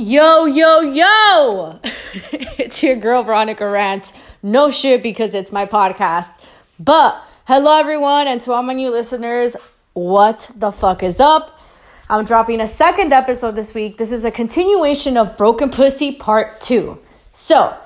Yo, 0.00 0.44
yo, 0.44 0.78
yo! 0.78 1.80
it's 2.56 2.84
your 2.84 2.94
girl 2.94 3.24
Veronica 3.24 3.68
Rant. 3.68 4.12
No 4.44 4.70
shit 4.70 5.02
because 5.02 5.34
it's 5.34 5.50
my 5.50 5.66
podcast. 5.66 6.40
But 6.78 7.20
hello, 7.48 7.76
everyone, 7.80 8.28
and 8.28 8.40
to 8.42 8.52
all 8.52 8.62
my 8.62 8.74
new 8.74 8.90
listeners, 8.90 9.56
what 9.94 10.52
the 10.54 10.70
fuck 10.70 11.02
is 11.02 11.18
up? 11.18 11.58
I'm 12.08 12.24
dropping 12.24 12.60
a 12.60 12.66
second 12.68 13.12
episode 13.12 13.56
this 13.56 13.74
week. 13.74 13.96
This 13.96 14.12
is 14.12 14.24
a 14.24 14.30
continuation 14.30 15.16
of 15.16 15.36
Broken 15.36 15.68
Pussy 15.68 16.12
Part 16.12 16.60
2. 16.60 16.96
So, 17.32 17.76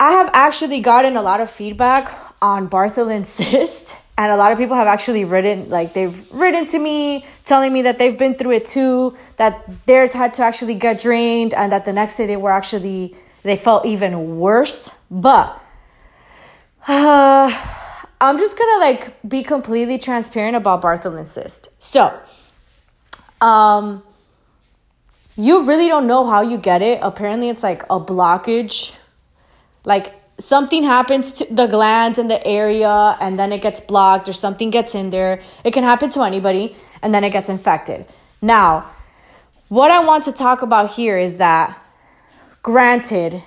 I 0.00 0.12
have 0.12 0.30
actually 0.32 0.80
gotten 0.80 1.18
a 1.18 1.22
lot 1.22 1.42
of 1.42 1.50
feedback 1.50 2.18
on 2.40 2.66
Bartholin 2.70 3.26
cyst 3.26 3.98
and 4.16 4.30
a 4.30 4.36
lot 4.36 4.52
of 4.52 4.58
people 4.58 4.76
have 4.76 4.86
actually 4.86 5.24
written 5.24 5.68
like 5.68 5.92
they've 5.92 6.32
written 6.32 6.66
to 6.66 6.78
me 6.78 7.24
telling 7.44 7.72
me 7.72 7.82
that 7.82 7.98
they've 7.98 8.18
been 8.18 8.34
through 8.34 8.52
it 8.52 8.66
too 8.66 9.16
that 9.36 9.64
theirs 9.86 10.12
had 10.12 10.32
to 10.34 10.42
actually 10.42 10.74
get 10.74 11.00
drained 11.00 11.52
and 11.54 11.72
that 11.72 11.84
the 11.84 11.92
next 11.92 12.16
day 12.16 12.26
they 12.26 12.36
were 12.36 12.52
actually 12.52 13.14
they 13.42 13.56
felt 13.56 13.84
even 13.84 14.38
worse. 14.38 14.96
But 15.10 15.60
uh, 16.86 17.50
i'm 18.20 18.38
just 18.38 18.58
gonna 18.58 18.78
like 18.80 19.28
be 19.28 19.42
completely 19.42 19.98
transparent 19.98 20.56
about 20.56 20.82
bartholin 20.82 21.26
cyst. 21.26 21.68
So 21.82 22.18
um 23.40 24.02
you 25.36 25.64
really 25.64 25.88
don't 25.88 26.06
know 26.06 26.24
how 26.24 26.42
you 26.42 26.56
get 26.58 26.80
it. 26.80 27.00
Apparently 27.02 27.48
it's 27.48 27.62
like 27.62 27.82
a 27.84 27.98
blockage. 27.98 28.94
Like 29.84 30.14
something 30.38 30.82
happens 30.82 31.32
to 31.32 31.54
the 31.54 31.66
glands 31.66 32.18
in 32.18 32.28
the 32.28 32.44
area 32.46 33.16
and 33.20 33.38
then 33.38 33.52
it 33.52 33.62
gets 33.62 33.80
blocked 33.80 34.28
or 34.28 34.32
something 34.32 34.70
gets 34.70 34.94
in 34.94 35.10
there. 35.10 35.40
It 35.62 35.72
can 35.72 35.84
happen 35.84 36.10
to 36.10 36.22
anybody 36.22 36.76
and 37.02 37.14
then 37.14 37.24
it 37.24 37.30
gets 37.30 37.48
infected. 37.48 38.06
Now, 38.42 38.90
what 39.68 39.90
I 39.90 40.04
want 40.04 40.24
to 40.24 40.32
talk 40.32 40.62
about 40.62 40.92
here 40.92 41.16
is 41.16 41.38
that 41.38 41.78
granted, 42.62 43.42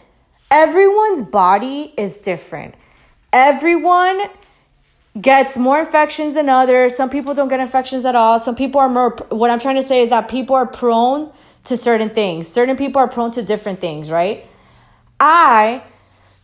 everyone's 0.50 1.22
body 1.22 1.94
is 1.98 2.18
different. 2.18 2.76
Everyone 3.34 4.30
gets 5.20 5.58
more 5.58 5.80
infections 5.80 6.36
than 6.36 6.48
others. 6.48 6.96
Some 6.96 7.10
people 7.10 7.34
don't 7.34 7.48
get 7.48 7.60
infections 7.60 8.06
at 8.06 8.16
all. 8.16 8.40
Some 8.40 8.56
people 8.56 8.80
are 8.80 8.90
more 8.90 9.12
what 9.30 9.50
I'm 9.50 9.60
trying 9.60 9.76
to 9.76 9.84
say 9.84 10.02
is 10.02 10.10
that 10.10 10.30
people 10.30 10.56
are 10.56 10.66
prone 10.66 11.32
to 11.66 11.76
certain 11.76 12.10
things. 12.10 12.48
Certain 12.48 12.76
people 12.76 13.02
are 13.02 13.08
prone 13.08 13.32
to 13.32 13.42
different 13.42 13.82
things, 13.82 14.10
right? 14.10 14.46
I 15.20 15.82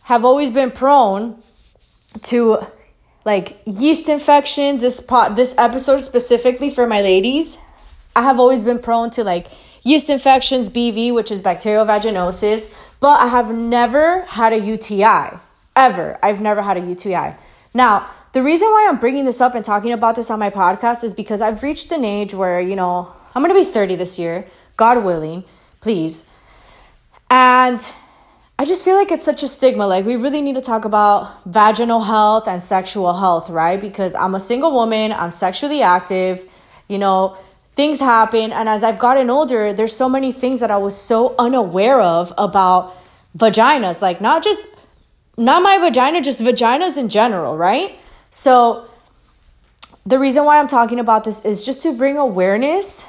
have 0.04 0.24
always 0.24 0.50
been 0.50 0.70
prone 0.70 1.42
to 2.22 2.58
like 3.24 3.58
yeast 3.66 4.08
infections. 4.08 4.80
This 4.80 5.00
pot, 5.00 5.34
this 5.34 5.54
episode 5.58 6.00
specifically 6.00 6.70
for 6.70 6.86
my 6.86 7.00
ladies, 7.00 7.58
I 8.14 8.22
have 8.22 8.38
always 8.38 8.64
been 8.64 8.78
prone 8.78 9.10
to 9.10 9.24
like 9.24 9.48
yeast 9.82 10.08
infections, 10.08 10.68
BV, 10.68 11.12
which 11.14 11.30
is 11.30 11.40
bacterial 11.42 11.84
vaginosis, 11.84 12.72
but 13.00 13.20
I 13.20 13.28
have 13.28 13.54
never 13.54 14.22
had 14.22 14.52
a 14.52 14.58
UTI 14.58 15.38
ever. 15.74 16.18
I've 16.22 16.40
never 16.40 16.62
had 16.62 16.76
a 16.76 16.80
UTI. 16.80 17.34
Now, 17.72 18.08
the 18.32 18.42
reason 18.42 18.68
why 18.68 18.86
I'm 18.88 18.98
bringing 18.98 19.24
this 19.24 19.40
up 19.40 19.54
and 19.54 19.64
talking 19.64 19.92
about 19.92 20.16
this 20.16 20.30
on 20.30 20.38
my 20.38 20.50
podcast 20.50 21.02
is 21.02 21.14
because 21.14 21.40
I've 21.40 21.62
reached 21.62 21.92
an 21.92 22.04
age 22.04 22.34
where, 22.34 22.60
you 22.60 22.76
know, 22.76 23.12
I'm 23.34 23.42
to 23.44 23.54
be 23.54 23.64
30 23.64 23.96
this 23.96 24.18
year, 24.18 24.46
God 24.76 25.04
willing, 25.04 25.44
please. 25.80 26.24
And 27.30 27.80
I 28.56 28.64
just 28.64 28.84
feel 28.84 28.94
like 28.94 29.10
it's 29.10 29.24
such 29.24 29.42
a 29.42 29.48
stigma. 29.48 29.86
Like, 29.86 30.04
we 30.04 30.14
really 30.14 30.40
need 30.40 30.54
to 30.54 30.60
talk 30.60 30.84
about 30.84 31.44
vaginal 31.44 32.00
health 32.00 32.46
and 32.46 32.62
sexual 32.62 33.12
health, 33.12 33.50
right? 33.50 33.80
Because 33.80 34.14
I'm 34.14 34.36
a 34.36 34.40
single 34.40 34.70
woman, 34.70 35.12
I'm 35.12 35.32
sexually 35.32 35.82
active, 35.82 36.48
you 36.86 36.98
know, 36.98 37.36
things 37.74 37.98
happen. 37.98 38.52
And 38.52 38.68
as 38.68 38.84
I've 38.84 39.00
gotten 39.00 39.28
older, 39.28 39.72
there's 39.72 39.94
so 39.94 40.08
many 40.08 40.30
things 40.30 40.60
that 40.60 40.70
I 40.70 40.76
was 40.76 40.96
so 40.96 41.34
unaware 41.36 42.00
of 42.00 42.32
about 42.38 42.96
vaginas. 43.36 44.00
Like, 44.00 44.20
not 44.20 44.44
just, 44.44 44.68
not 45.36 45.60
my 45.64 45.78
vagina, 45.78 46.20
just 46.20 46.40
vaginas 46.40 46.96
in 46.96 47.08
general, 47.08 47.56
right? 47.56 47.98
So, 48.30 48.86
the 50.06 50.18
reason 50.18 50.44
why 50.44 50.60
I'm 50.60 50.68
talking 50.68 51.00
about 51.00 51.24
this 51.24 51.44
is 51.44 51.66
just 51.66 51.82
to 51.82 51.96
bring 51.96 52.18
awareness 52.18 53.04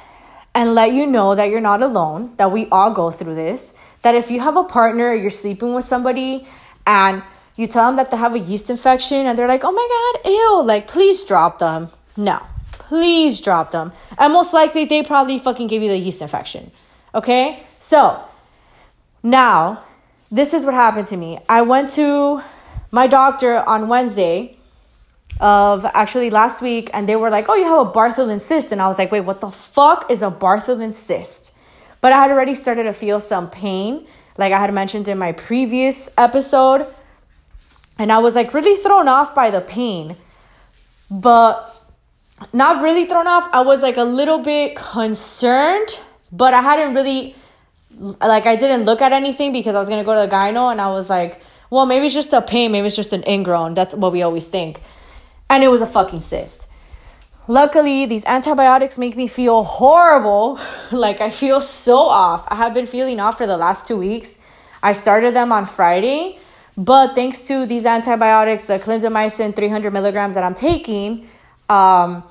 and 0.56 0.74
let 0.74 0.92
you 0.92 1.06
know 1.06 1.36
that 1.36 1.50
you're 1.50 1.60
not 1.60 1.82
alone, 1.82 2.34
that 2.38 2.50
we 2.50 2.66
all 2.70 2.90
go 2.90 3.12
through 3.12 3.36
this 3.36 3.74
that 4.06 4.14
if 4.14 4.30
you 4.30 4.38
have 4.38 4.56
a 4.56 4.62
partner, 4.62 5.12
you're 5.12 5.30
sleeping 5.30 5.74
with 5.74 5.84
somebody, 5.84 6.46
and 6.86 7.24
you 7.56 7.66
tell 7.66 7.86
them 7.86 7.96
that 7.96 8.12
they 8.12 8.16
have 8.16 8.34
a 8.34 8.38
yeast 8.38 8.70
infection, 8.70 9.26
and 9.26 9.36
they're 9.36 9.48
like, 9.48 9.64
oh 9.64 9.72
my 9.72 9.88
God, 10.22 10.30
ew, 10.30 10.62
like, 10.62 10.86
please 10.86 11.24
drop 11.24 11.58
them. 11.58 11.90
No, 12.16 12.40
please 12.70 13.40
drop 13.40 13.72
them. 13.72 13.92
And 14.16 14.32
most 14.32 14.54
likely, 14.54 14.84
they 14.84 15.02
probably 15.02 15.40
fucking 15.40 15.66
gave 15.66 15.82
you 15.82 15.88
the 15.88 15.98
yeast 15.98 16.22
infection. 16.22 16.70
Okay? 17.16 17.64
So, 17.80 18.22
now, 19.24 19.82
this 20.30 20.54
is 20.54 20.64
what 20.64 20.74
happened 20.74 21.08
to 21.08 21.16
me. 21.16 21.40
I 21.48 21.62
went 21.62 21.90
to 21.98 22.42
my 22.92 23.08
doctor 23.08 23.56
on 23.56 23.88
Wednesday 23.88 24.56
of 25.40 25.84
actually 25.84 26.30
last 26.30 26.62
week, 26.62 26.90
and 26.94 27.08
they 27.08 27.16
were 27.16 27.30
like, 27.30 27.48
oh, 27.48 27.56
you 27.56 27.64
have 27.64 27.88
a 27.88 27.90
Bartholin 27.90 28.40
cyst. 28.40 28.70
And 28.70 28.80
I 28.80 28.86
was 28.86 28.98
like, 28.98 29.10
wait, 29.10 29.22
what 29.22 29.40
the 29.40 29.50
fuck 29.50 30.12
is 30.12 30.22
a 30.22 30.30
Bartholin 30.30 30.92
cyst? 30.92 31.55
But 32.00 32.12
I 32.12 32.22
had 32.22 32.30
already 32.30 32.54
started 32.54 32.84
to 32.84 32.92
feel 32.92 33.20
some 33.20 33.50
pain, 33.50 34.06
like 34.38 34.52
I 34.52 34.60
had 34.60 34.72
mentioned 34.72 35.08
in 35.08 35.18
my 35.18 35.32
previous 35.32 36.10
episode. 36.16 36.86
And 37.98 38.12
I 38.12 38.18
was 38.18 38.34
like 38.34 38.52
really 38.52 38.76
thrown 38.76 39.08
off 39.08 39.34
by 39.34 39.50
the 39.50 39.60
pain, 39.60 40.16
but 41.10 41.66
not 42.52 42.82
really 42.82 43.06
thrown 43.06 43.26
off. 43.26 43.48
I 43.52 43.62
was 43.62 43.82
like 43.82 43.96
a 43.96 44.04
little 44.04 44.38
bit 44.38 44.76
concerned, 44.76 45.98
but 46.30 46.52
I 46.52 46.60
hadn't 46.60 46.94
really, 46.94 47.34
like, 47.98 48.44
I 48.44 48.56
didn't 48.56 48.84
look 48.84 49.00
at 49.00 49.12
anything 49.12 49.52
because 49.52 49.74
I 49.74 49.78
was 49.78 49.88
gonna 49.88 50.04
go 50.04 50.14
to 50.14 50.28
the 50.28 50.34
gyno 50.34 50.70
and 50.70 50.80
I 50.80 50.90
was 50.90 51.08
like, 51.08 51.40
well, 51.70 51.86
maybe 51.86 52.06
it's 52.06 52.14
just 52.14 52.32
a 52.32 52.42
pain, 52.42 52.70
maybe 52.70 52.86
it's 52.86 52.96
just 52.96 53.12
an 53.12 53.24
ingrown. 53.26 53.74
That's 53.74 53.94
what 53.94 54.12
we 54.12 54.22
always 54.22 54.46
think. 54.46 54.80
And 55.48 55.64
it 55.64 55.68
was 55.68 55.80
a 55.80 55.86
fucking 55.86 56.20
cyst. 56.20 56.68
Luckily, 57.48 58.06
these 58.06 58.24
antibiotics 58.26 58.98
make 58.98 59.16
me 59.16 59.28
feel 59.28 59.62
horrible. 59.62 60.58
like, 60.92 61.20
I 61.20 61.30
feel 61.30 61.60
so 61.60 61.96
off. 61.98 62.44
I 62.48 62.56
have 62.56 62.74
been 62.74 62.86
feeling 62.86 63.20
off 63.20 63.38
for 63.38 63.46
the 63.46 63.56
last 63.56 63.86
two 63.86 63.96
weeks. 63.96 64.42
I 64.82 64.92
started 64.92 65.34
them 65.34 65.52
on 65.52 65.64
Friday, 65.64 66.38
but 66.76 67.14
thanks 67.14 67.40
to 67.42 67.66
these 67.66 67.86
antibiotics, 67.86 68.64
the 68.64 68.78
clindamycin 68.78 69.54
300 69.54 69.92
milligrams 69.92 70.34
that 70.34 70.44
I'm 70.44 70.54
taking, 70.54 71.28
um, 71.68 72.22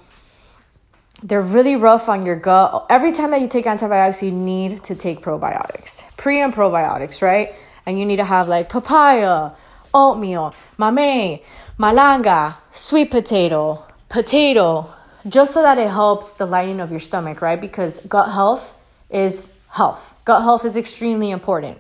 they're 1.23 1.41
really 1.41 1.75
rough 1.75 2.07
on 2.09 2.25
your 2.25 2.35
gut. 2.35 2.85
Every 2.89 3.11
time 3.11 3.31
that 3.31 3.41
you 3.41 3.47
take 3.47 3.65
antibiotics, 3.65 4.21
you 4.21 4.31
need 4.31 4.83
to 4.83 4.95
take 4.95 5.21
probiotics, 5.21 6.03
pre 6.17 6.41
and 6.41 6.53
probiotics, 6.53 7.21
right? 7.21 7.55
And 7.85 7.97
you 7.99 8.05
need 8.05 8.17
to 8.17 8.25
have 8.25 8.47
like 8.47 8.69
papaya, 8.69 9.51
oatmeal, 9.93 10.53
mamey, 10.77 11.41
malanga, 11.79 12.57
sweet 12.71 13.09
potato, 13.09 13.83
potato, 14.09 14.93
just 15.27 15.53
so 15.53 15.61
that 15.61 15.77
it 15.77 15.89
helps 15.89 16.33
the 16.33 16.45
lining 16.45 16.79
of 16.79 16.91
your 16.91 16.99
stomach, 16.99 17.41
right? 17.41 17.59
Because 17.59 17.99
gut 18.01 18.31
health 18.31 18.75
is 19.09 19.53
health. 19.71 20.21
Gut 20.25 20.43
health 20.43 20.65
is 20.65 20.77
extremely 20.77 21.31
important. 21.31 21.77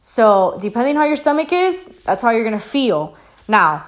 So, 0.00 0.58
depending 0.62 0.96
how 0.96 1.04
your 1.04 1.16
stomach 1.16 1.52
is, 1.52 2.02
that's 2.04 2.22
how 2.22 2.30
you're 2.30 2.44
gonna 2.44 2.58
feel. 2.58 3.16
Now, 3.48 3.84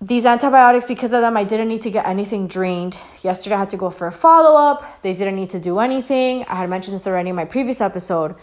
these 0.00 0.26
antibiotics, 0.26 0.86
because 0.86 1.12
of 1.12 1.20
them, 1.20 1.36
I 1.36 1.44
didn't 1.44 1.68
need 1.68 1.82
to 1.82 1.90
get 1.90 2.06
anything 2.06 2.48
drained. 2.48 2.98
Yesterday, 3.22 3.54
I 3.54 3.58
had 3.58 3.70
to 3.70 3.76
go 3.76 3.90
for 3.90 4.06
a 4.06 4.12
follow 4.12 4.56
up. 4.56 5.02
They 5.02 5.14
didn't 5.14 5.36
need 5.36 5.50
to 5.50 5.60
do 5.60 5.78
anything. 5.78 6.44
I 6.48 6.56
had 6.56 6.70
mentioned 6.70 6.94
this 6.94 7.06
already 7.06 7.30
in 7.30 7.36
my 7.36 7.44
previous 7.44 7.80
episode. 7.80 8.34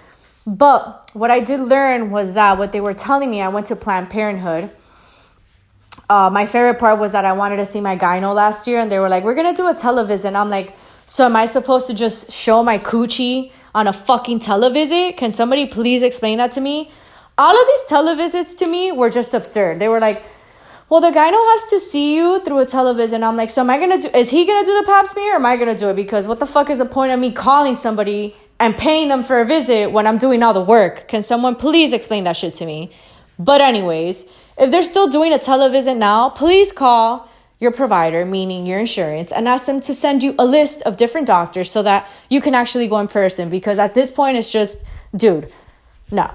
But 0.48 1.10
what 1.14 1.32
I 1.32 1.42
did 1.42 1.60
learn 1.60 2.12
was 2.12 2.34
that 2.34 2.58
what 2.58 2.72
they 2.72 2.80
were 2.80 2.94
telling 2.94 3.30
me, 3.30 3.42
I 3.42 3.50
went 3.50 3.68
to 3.68 3.76
Planned 3.76 4.10
Parenthood 4.10 4.72
uh, 6.10 6.30
my 6.30 6.46
favorite 6.46 6.80
part 6.80 7.00
was 7.00 7.12
that 7.12 7.26
I 7.26 7.34
wanted 7.34 7.58
to 7.58 7.66
see 7.66 7.82
my 7.82 7.96
gyno 7.98 8.34
last 8.34 8.68
year, 8.68 8.80
and 8.80 8.92
they 8.92 9.00
were 9.00 9.10
like, 9.10 9.24
"We're 9.24 9.36
gonna 9.36 9.54
do 9.54 9.68
a 9.68 9.74
television." 9.74 10.36
I'm 10.36 10.50
like, 10.50 10.76
"So 11.06 11.26
am 11.26 11.36
I 11.36 11.46
supposed 11.46 11.88
to 11.88 11.94
just 11.94 12.32
show 12.32 12.64
my 12.64 12.78
coochie 12.80 13.52
on 13.76 13.88
a 13.88 13.94
fucking 13.94 14.40
televisit? 14.40 15.18
Can 15.18 15.32
somebody 15.32 15.66
please 15.66 16.02
explain 16.02 16.38
that 16.40 16.52
to 16.52 16.62
me?" 16.62 16.90
All 17.38 17.56
of 17.62 17.66
these 17.68 17.84
televisits 17.98 18.58
to 18.60 18.68
me 18.68 18.92
were 18.92 19.10
just 19.10 19.34
absurd. 19.34 19.80
They 19.80 19.88
were 19.88 20.00
like, 20.00 20.24
"Well, 20.90 21.02
the 21.02 21.12
gyno 21.12 21.42
has 21.54 21.70
to 21.70 21.80
see 21.80 22.16
you 22.16 22.40
through 22.40 22.60
a 22.60 22.66
television." 22.66 23.24
I'm 23.24 23.38
like, 23.38 23.50
"So 23.50 23.62
am 23.62 23.70
I 23.70 23.78
gonna 23.78 24.00
do? 24.00 24.10
Is 24.14 24.30
he 24.32 24.46
gonna 24.46 24.66
do 24.66 24.76
the 24.80 24.86
pap 24.86 25.08
smear, 25.08 25.34
or 25.34 25.36
am 25.36 25.46
I 25.46 25.58
gonna 25.58 25.78
do 25.78 25.90
it? 25.90 25.96
Because 25.96 26.28
what 26.28 26.40
the 26.40 26.48
fuck 26.48 26.70
is 26.70 26.80
the 26.80 26.86
point 26.86 27.12
of 27.12 27.20
me 27.20 27.32
calling 27.32 27.76
somebody 27.76 28.36
and 28.60 28.78
paying 28.78 29.08
them 29.08 29.24
for 29.24 29.40
a 29.40 29.46
visit 29.46 29.92
when 29.92 30.06
I'm 30.08 30.18
doing 30.18 30.44
all 30.44 30.54
the 30.54 30.68
work? 30.78 31.08
Can 31.08 31.22
someone 31.22 31.56
please 31.56 31.94
explain 31.94 32.24
that 32.26 32.36
shit 32.36 32.54
to 32.56 32.66
me?" 32.66 32.92
But 33.38 33.62
anyways 33.62 34.26
if 34.60 34.72
they're 34.72 34.84
still 34.84 35.10
doing 35.10 35.34
a 35.34 35.40
televisit 35.40 35.98
now, 35.98 36.30
please 36.30 36.72
call 36.72 37.30
your 37.60 37.72
provider, 37.72 38.26
meaning 38.26 38.66
your 38.66 38.80
insurance, 38.80 39.32
and 39.32 39.48
ask 39.48 39.66
them 39.66 39.82
to 39.82 39.94
send 39.94 40.24
you 40.24 40.34
a 40.40 40.46
list 40.46 40.82
of 40.84 40.98
different 40.98 41.28
doctors 41.28 41.70
so 41.70 41.84
that 41.84 42.08
you 42.30 42.42
can 42.42 42.56
actually 42.56 42.88
go 42.88 43.00
in 43.00 43.08
person. 43.08 43.50
Because 43.50 43.80
at 43.80 43.94
this 43.94 44.12
point, 44.12 44.38
it's 44.38 44.52
just, 44.52 44.86
dude, 45.16 45.52
no. 46.12 46.32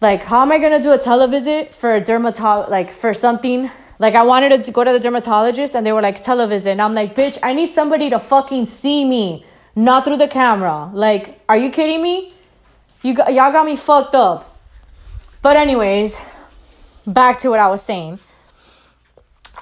Like, 0.00 0.22
how 0.22 0.42
am 0.42 0.52
I 0.52 0.58
gonna 0.58 0.80
do 0.80 0.92
a 0.92 0.98
televisit 0.98 1.72
for 1.72 1.94
a 1.94 2.00
dermatologist, 2.00 2.70
like 2.70 2.90
for 2.90 3.14
something? 3.14 3.70
Like, 3.98 4.14
I 4.14 4.22
wanted 4.22 4.64
to 4.64 4.72
go 4.72 4.84
to 4.84 4.92
the 4.92 5.00
dermatologist 5.00 5.74
and 5.74 5.86
they 5.86 5.92
were 5.92 6.02
like, 6.02 6.22
televisit. 6.22 6.72
And 6.72 6.82
I'm 6.82 6.94
like, 6.94 7.14
bitch, 7.14 7.38
I 7.42 7.54
need 7.54 7.66
somebody 7.66 8.10
to 8.10 8.18
fucking 8.18 8.66
see 8.66 9.04
me, 9.04 9.44
not 9.76 10.04
through 10.04 10.16
the 10.16 10.28
camera. 10.28 10.90
Like, 10.92 11.40
are 11.48 11.56
you 11.56 11.70
kidding 11.70 12.02
me? 12.02 12.32
You 13.02 13.14
got, 13.14 13.32
y'all 13.32 13.52
got 13.52 13.64
me 13.64 13.76
fucked 13.76 14.14
up. 14.14 14.58
But 15.42 15.56
anyways, 15.56 16.18
back 17.06 17.38
to 17.38 17.50
what 17.50 17.60
I 17.60 17.68
was 17.68 17.82
saying. 17.82 18.18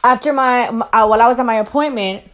After 0.05 0.33
my, 0.33 0.69
uh, 0.69 1.06
while 1.06 1.23
I 1.23 1.29
was 1.29 1.39
at 1.39 1.47
my 1.47 1.56
appointment, 1.56 2.25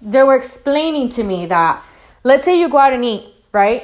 they 0.00 0.22
were 0.22 0.36
explaining 0.36 1.08
to 1.10 1.24
me 1.24 1.46
that, 1.46 1.82
let's 2.24 2.44
say 2.44 2.58
you 2.58 2.68
go 2.68 2.78
out 2.78 2.92
and 2.92 3.04
eat, 3.04 3.24
right? 3.52 3.82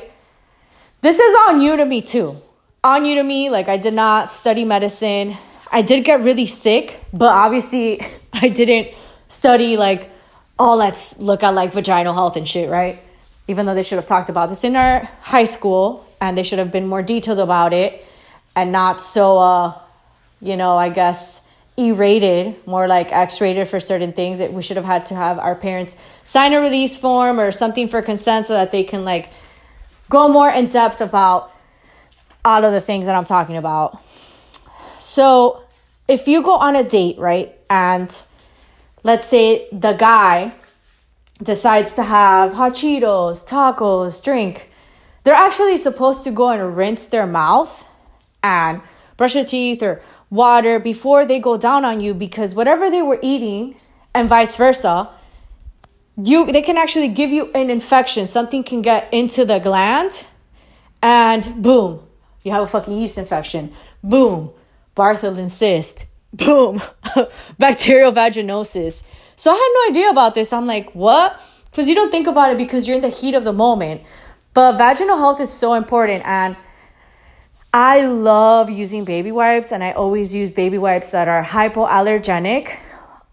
This 1.01 1.19
is 1.19 1.37
on 1.49 1.61
you 1.61 1.77
to 1.77 1.85
me 1.85 2.03
too. 2.03 2.37
On 2.85 3.05
you 3.05 3.17
to 3.17 3.23
me, 3.23 3.51
like 3.51 3.69
I 3.69 3.77
did 3.77 3.95
not 3.95 4.29
study 4.29 4.65
medicine. 4.65 5.37
I 5.71 5.83
did 5.83 6.05
get 6.05 6.21
really 6.21 6.47
sick, 6.47 7.01
but 7.13 7.31
obviously 7.31 8.01
I 8.33 8.49
didn't 8.49 8.95
study 9.29 9.77
like, 9.77 10.11
oh, 10.59 10.77
let's 10.77 11.19
look 11.19 11.43
at 11.43 11.51
like 11.51 11.73
vaginal 11.73 12.15
health 12.15 12.37
and 12.37 12.47
shit, 12.47 12.71
right? 12.71 13.03
Even 13.49 13.67
though 13.67 13.75
they 13.75 13.83
should 13.83 13.97
have 13.97 14.07
talked 14.07 14.29
about 14.29 14.49
this 14.49 14.63
in 14.63 14.77
our 14.77 15.09
high 15.23 15.45
school 15.45 16.07
and 16.21 16.39
they 16.39 16.43
should 16.45 16.59
have 16.61 16.71
been 16.71 16.87
more 16.87 17.03
detailed 17.03 17.41
about 17.41 17.73
it 17.73 18.05
and 18.55 18.71
not 18.71 19.01
so, 19.01 19.39
uh, 19.39 19.79
you 20.43 20.57
know, 20.57 20.77
I 20.77 20.91
guess 20.91 21.41
E-rated, 21.79 22.67
more 22.67 22.87
like 22.87 23.11
X-rated 23.13 23.69
for 23.69 23.81
certain 23.81 24.13
things. 24.13 24.41
That 24.41 24.53
we 24.53 24.61
should 24.61 24.77
have 24.77 24.85
had 24.85 25.07
to 25.07 25.15
have 25.15 25.39
our 25.39 25.55
parents 25.55 25.97
sign 26.25 26.53
a 26.53 26.61
release 26.61 26.97
form 26.97 27.41
or 27.41 27.51
something 27.53 27.89
for 27.89 28.03
consent 28.03 28.45
so 28.47 28.53
that 28.55 28.73
they 28.73 28.85
can 28.85 29.05
like 29.05 29.31
go 30.11 30.29
more 30.29 30.51
in 30.51 30.67
depth 30.67 31.01
about 31.01 31.51
all 32.45 32.65
of 32.65 32.73
the 32.73 32.81
things 32.81 33.07
that 33.07 33.15
I'm 33.15 33.25
talking 33.25 33.57
about. 33.57 33.99
So, 34.99 35.63
if 36.09 36.29
you 36.29 36.43
go 36.43 36.57
on 36.57 36.77
a 36.77 36.83
date, 36.83 37.19
right, 37.19 37.57
and 37.71 38.15
let's 39.05 39.27
say 39.27 39.69
the 39.73 39.95
guy 39.95 40.53
decides 41.43 41.95
to 41.95 42.03
have 42.03 42.53
hot 42.53 42.73
Cheetos, 42.73 43.47
tacos, 43.49 44.23
drink, 44.23 44.71
they're 45.25 45.35
actually 45.35 45.77
supposed 45.77 46.25
to 46.25 46.31
go 46.31 46.51
and 46.51 46.77
rinse 46.77 47.07
their 47.07 47.27
mouth 47.27 47.87
and 48.43 48.83
brush 49.17 49.35
their 49.35 49.45
teeth 49.45 49.83
or 49.83 50.03
water 50.33 50.81
before 50.81 51.27
they 51.27 51.39
go 51.39 51.59
down 51.59 51.85
on 51.85 52.01
you 52.01 52.15
because 52.15 52.55
whatever 52.55 52.91
they 52.91 53.03
were 53.03 53.19
eating 53.23 53.77
and 54.15 54.29
vice 54.29 54.57
versa, 54.57 55.11
you 56.17 56.51
they 56.51 56.63
can 56.63 56.79
actually 56.79 57.09
give 57.09 57.31
you 57.31 57.53
an 57.55 57.71
infection. 57.71 58.27
Something 58.27 58.65
can 58.65 58.81
get 58.81 59.13
into 59.13 59.45
the 59.45 59.59
gland 59.59 60.25
and 61.03 61.63
boom, 61.63 62.07
you 62.43 62.51
have 62.53 62.63
a 62.63 62.67
fucking 62.67 62.97
yeast 62.97 63.19
infection. 63.19 63.73
Boom, 64.03 64.51
Bartholin 64.97 65.51
cyst. 65.51 66.07
Boom, 66.33 66.81
bacterial 67.59 68.11
vaginosis. 68.11 69.05
So 69.37 69.51
I 69.51 69.55
had 69.55 69.71
no 69.75 69.91
idea 69.91 70.11
about 70.11 70.35
this. 70.35 70.53
I'm 70.53 70.67
like, 70.67 70.95
what? 70.95 71.39
Because 71.71 71.89
you 71.89 71.95
don't 71.95 72.11
think 72.11 72.27
about 72.27 72.53
it 72.53 72.57
because 72.57 72.89
you're 72.89 72.97
in 72.97 73.03
the 73.03 73.11
heat 73.11 73.35
of 73.35 73.45
the 73.45 73.53
moment. 73.53 74.03
But 74.55 74.79
vaginal 74.79 75.19
health 75.19 75.41
is 75.41 75.53
so 75.53 75.75
important. 75.75 76.23
And 76.25 76.57
I 77.75 78.05
love 78.07 78.69
using 78.69 79.07
baby 79.07 79.33
wipes, 79.33 79.73
and 79.73 79.83
I 79.83 79.93
always 79.93 80.35
use 80.35 80.51
baby 80.51 80.77
wipes 80.77 81.11
that 81.13 81.27
are 81.27 81.43
hypoallergenic, 81.43 82.77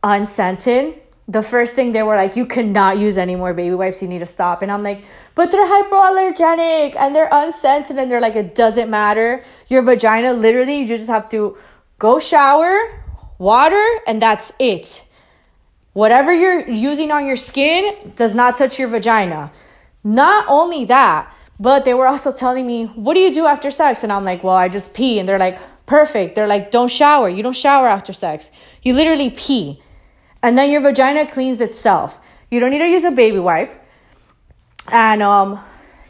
unscented. 0.01 0.95
The 1.27 1.44
first 1.44 1.75
thing 1.75 1.91
they 1.91 2.03
were 2.03 2.15
like, 2.15 2.38
You 2.38 2.45
cannot 2.45 2.97
use 2.97 3.18
any 3.18 3.36
more 3.36 3.53
baby 3.53 3.75
wipes, 3.75 4.01
you 4.01 4.07
need 4.07 4.19
to 4.19 4.25
stop. 4.25 4.62
And 4.62 4.71
I'm 4.71 4.81
like, 4.81 5.03
But 5.36 5.51
they're 5.51 5.68
hypoallergenic 5.68 6.95
and 6.95 7.13
they're 7.13 7.30
unscented. 7.31 7.97
And 7.97 8.09
they're 8.09 8.21
like, 8.21 8.36
It 8.36 8.56
doesn't 8.56 8.89
matter. 8.89 9.44
Your 9.68 9.81
vagina, 9.81 10.31
literally, 10.33 10.77
you 10.77 10.88
just 10.88 11.09
have 11.09 11.27
to 11.30 11.57
go 12.00 12.18
shower, 12.18 13.03
water, 13.38 13.85
and 14.07 14.21
that's 14.21 14.53
it. 14.57 15.03
Whatever 15.92 16.33
you're 16.33 16.68
using 16.68 17.12
on 17.12 17.25
your 17.25 17.35
skin 17.35 18.13
does 18.15 18.33
not 18.33 18.56
touch 18.56 18.80
your 18.80 18.88
vagina. 18.88 19.51
Not 20.01 20.45
only 20.47 20.85
that, 20.85 21.31
but 21.59 21.83
they 21.85 21.94
were 21.94 22.07
also 22.07 22.31
telling 22.31 22.65
me, 22.65 22.85
What 22.85 23.15
do 23.15 23.19
you 23.19 23.33
do 23.33 23.45
after 23.45 23.69
sex? 23.69 24.03
And 24.03 24.11
I'm 24.11 24.23
like, 24.23 24.44
Well, 24.44 24.56
I 24.56 24.69
just 24.69 24.94
pee. 24.94 25.19
And 25.19 25.27
they're 25.27 25.39
like, 25.39 25.59
Perfect. 25.85 26.35
They're 26.35 26.47
like, 26.47 26.71
Don't 26.71 26.89
shower. 26.89 27.27
You 27.29 27.44
don't 27.44 27.56
shower 27.56 27.88
after 27.88 28.13
sex. 28.13 28.51
You 28.81 28.94
literally 28.94 29.29
pee. 29.29 29.81
And 30.41 30.57
then 30.57 30.71
your 30.71 30.81
vagina 30.81 31.29
cleans 31.29 31.59
itself. 31.59 32.19
You 32.50 32.59
don't 32.59 32.71
need 32.71 32.79
to 32.79 32.88
use 32.88 33.03
a 33.03 33.11
baby 33.11 33.39
wipe. 33.39 33.75
And 34.91 35.21
um, 35.21 35.59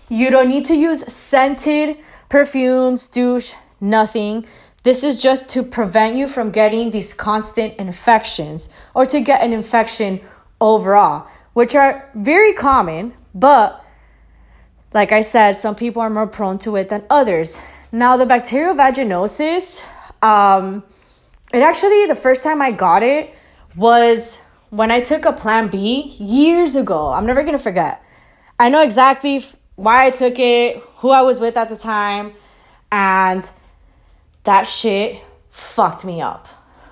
you 0.07 0.29
don't 0.29 0.47
need 0.47 0.65
to 0.65 0.75
use 0.75 1.11
scented 1.11 1.97
perfumes, 2.29 3.07
douche, 3.07 3.53
nothing. 3.81 4.45
This 4.83 5.03
is 5.03 5.21
just 5.21 5.49
to 5.49 5.63
prevent 5.63 6.15
you 6.15 6.27
from 6.27 6.51
getting 6.51 6.91
these 6.91 7.13
constant 7.13 7.75
infections 7.77 8.69
or 8.93 9.05
to 9.07 9.19
get 9.19 9.41
an 9.41 9.51
infection 9.51 10.21
overall, 10.61 11.27
which 11.53 11.75
are 11.75 12.09
very 12.15 12.53
common, 12.53 13.13
but 13.33 13.83
like 14.93 15.11
I 15.11 15.21
said, 15.21 15.53
some 15.53 15.75
people 15.75 16.01
are 16.01 16.09
more 16.09 16.27
prone 16.27 16.57
to 16.59 16.75
it 16.75 16.89
than 16.89 17.03
others. 17.09 17.59
Now, 17.91 18.17
the 18.17 18.25
bacterial 18.25 18.75
vaginosis, 18.75 19.85
um, 20.23 20.83
it 21.53 21.61
actually, 21.61 22.05
the 22.05 22.15
first 22.15 22.43
time 22.43 22.61
I 22.61 22.71
got 22.71 23.03
it 23.03 23.33
was 23.75 24.39
when 24.69 24.91
I 24.91 25.01
took 25.01 25.25
a 25.25 25.33
Plan 25.33 25.67
B 25.67 26.15
years 26.19 26.75
ago. 26.75 27.09
I'm 27.11 27.25
never 27.25 27.43
gonna 27.43 27.59
forget. 27.59 28.03
I 28.59 28.69
know 28.69 28.81
exactly 28.81 29.45
why 29.75 30.07
I 30.07 30.11
took 30.11 30.37
it, 30.37 30.77
who 30.97 31.11
I 31.11 31.21
was 31.21 31.39
with 31.39 31.55
at 31.57 31.69
the 31.69 31.77
time, 31.77 32.33
and 32.91 33.49
that 34.43 34.63
shit 34.63 35.19
fucked 35.49 36.05
me 36.05 36.21
up. 36.21 36.47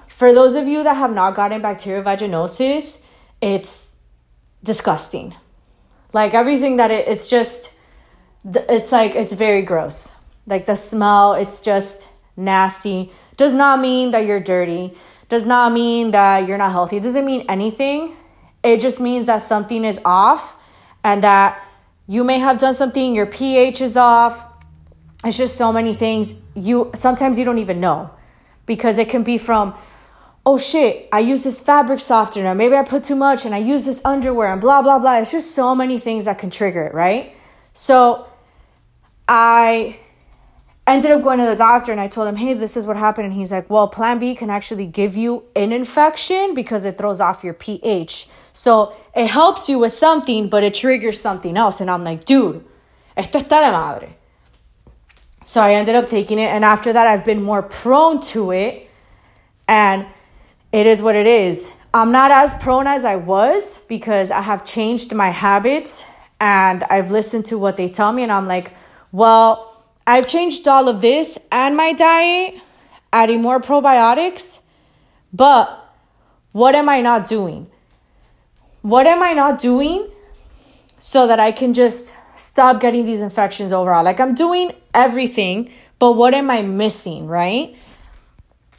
For 0.08 0.34
those 0.34 0.56
of 0.56 0.68
you 0.68 0.84
that 0.84 0.96
have 0.96 1.14
not 1.14 1.36
gotten 1.36 1.62
bacterial 1.62 2.04
vaginosis, 2.04 3.04
it's 3.42 3.96
disgusting. 4.64 5.36
Like 6.14 6.34
everything 6.34 6.78
that 6.78 6.90
it, 6.90 7.08
it's 7.08 7.30
just, 7.30 7.77
it's 8.46 8.92
like, 8.92 9.16
it's 9.16 9.34
very 9.34 9.62
gross. 9.62 10.16
Like 10.46 10.66
the 10.66 10.76
smell, 10.76 11.34
it's 11.34 11.62
just 11.62 12.08
nasty. 12.36 13.12
Does 13.36 13.54
not 13.54 13.80
mean 13.80 14.12
that 14.12 14.26
you're 14.26 14.40
dirty. 14.40 14.94
Does 15.30 15.46
not 15.46 15.74
mean 15.74 16.12
that 16.12 16.48
you're 16.48 16.58
not 16.58 16.72
healthy. 16.72 16.98
It 16.98 17.04
doesn't 17.04 17.26
mean 17.26 17.46
anything. 17.50 18.16
It 18.64 18.80
just 18.80 19.00
means 19.00 19.26
that 19.26 19.42
something 19.42 19.84
is 19.84 20.00
off 20.06 20.56
and 21.04 21.24
that 21.24 21.62
you 22.08 22.24
may 22.24 22.40
have 22.40 22.58
done 22.58 22.74
something, 22.74 23.14
your 23.14 23.26
pH 23.26 23.82
is 23.82 23.98
off. 23.98 24.48
It's 25.26 25.38
just 25.38 25.56
so 25.56 25.74
many 25.74 25.94
things. 25.94 26.36
You 26.56 26.92
sometimes 26.96 27.38
you 27.38 27.46
don't 27.46 27.58
even 27.58 27.80
know 27.82 28.12
because 28.66 28.98
it 28.98 29.10
can 29.10 29.24
be 29.24 29.38
from 29.38 29.76
oh 30.46 30.58
shit, 30.58 31.10
I 31.12 31.20
use 31.20 31.44
this 31.44 31.60
fabric 31.60 32.00
softener. 32.00 32.56
Maybe 32.56 32.74
I 32.74 32.84
put 32.84 33.04
too 33.04 33.18
much 33.18 33.46
and 33.46 33.54
I 33.54 33.58
use 33.58 33.86
this 33.86 34.02
underwear 34.06 34.50
and 34.50 34.62
blah, 34.62 34.82
blah, 34.82 34.98
blah. 34.98 35.18
It's 35.18 35.32
just 35.34 35.52
so 35.52 35.76
many 35.76 36.00
things 36.00 36.24
that 36.24 36.38
can 36.38 36.50
trigger 36.50 36.84
it, 36.84 36.94
right? 36.94 37.36
So 37.78 38.26
I 39.28 40.00
ended 40.88 41.12
up 41.12 41.22
going 41.22 41.38
to 41.38 41.46
the 41.46 41.56
doctor 41.56 41.92
and 41.92 42.02
I 42.02 42.08
told 42.08 42.28
him, 42.28 42.36
hey, 42.36 42.56
this 42.56 42.76
is 42.76 42.88
what 42.88 42.98
happened. 42.98 43.28
And 43.28 43.36
he's 43.36 43.52
like, 43.52 43.70
well, 43.70 43.88
Plan 43.88 44.18
B 44.18 44.34
can 44.34 44.50
actually 44.50 44.88
give 44.88 45.16
you 45.16 45.44
an 45.56 45.72
infection 45.72 46.56
because 46.56 46.86
it 46.86 46.98
throws 46.98 47.22
off 47.22 47.44
your 47.44 47.54
pH. 47.54 48.28
So 48.52 48.96
it 49.16 49.28
helps 49.28 49.70
you 49.70 49.78
with 49.78 49.94
something, 49.94 50.50
but 50.50 50.64
it 50.64 50.74
triggers 50.74 51.22
something 51.22 51.56
else. 51.56 51.80
And 51.80 51.92
I'm 51.92 52.04
like, 52.04 52.26
dude, 52.26 52.66
esto 53.16 53.38
está 53.38 53.62
de 53.62 53.72
madre. 53.72 54.18
So 55.44 55.62
I 55.62 55.76
ended 55.76 55.94
up 55.94 56.08
taking 56.08 56.40
it. 56.40 56.50
And 56.50 56.66
after 56.66 56.92
that, 56.92 57.06
I've 57.06 57.24
been 57.24 57.44
more 57.44 57.62
prone 57.62 58.22
to 58.34 58.54
it. 58.54 58.90
And 59.68 60.08
it 60.72 60.88
is 60.88 61.04
what 61.04 61.16
it 61.16 61.28
is. 61.28 61.72
I'm 61.94 62.12
not 62.12 62.32
as 62.32 62.56
prone 62.56 62.88
as 62.88 63.06
I 63.06 63.18
was 63.18 63.78
because 63.88 64.32
I 64.32 64.42
have 64.42 64.66
changed 64.66 65.14
my 65.14 65.30
habits 65.30 66.06
and 66.40 66.84
I've 66.84 67.12
listened 67.12 67.46
to 67.46 67.58
what 67.58 67.78
they 67.78 67.90
tell 67.90 68.14
me. 68.14 68.24
And 68.24 68.32
I'm 68.32 68.48
like, 68.48 68.74
well, 69.12 69.84
I've 70.06 70.28
changed 70.28 70.68
all 70.68 70.88
of 70.88 71.02
this 71.02 71.38
and 71.52 71.76
my 71.76 71.94
diet, 71.94 72.56
adding 73.12 73.42
more 73.42 73.60
probiotics, 73.60 74.62
but 75.34 75.94
what 76.52 76.76
am 76.76 76.90
I 76.90 77.02
not 77.02 77.28
doing? 77.28 77.68
What 78.82 79.08
am 79.08 79.22
I 79.22 79.34
not 79.34 79.60
doing 79.60 80.08
so 81.00 81.28
that 81.28 81.40
I 81.40 81.52
can 81.52 81.74
just 81.74 82.14
stop 82.38 82.80
getting 82.80 83.06
these 83.06 83.22
infections 83.22 83.74
overall? 83.74 84.04
Like 84.04 84.20
I'm 84.20 84.34
doing 84.34 84.72
everything, 84.94 85.72
but 86.00 86.14
what 86.14 86.34
am 86.34 86.50
I 86.50 86.62
missing, 86.62 87.28
right? 87.28 87.76